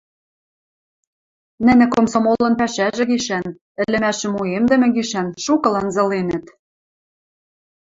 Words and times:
Нӹнӹ 1.65 1.85
комсомолын 1.93 2.53
пӓшӓжӹ 2.59 3.05
гишӓн, 3.09 3.45
ӹлӹмӓшӹм 3.83 4.33
уэмдӹмӹ 4.39 4.87
гишӓн 4.95 5.27
шукы 5.43 5.69
ланзыленӹт. 5.73 6.45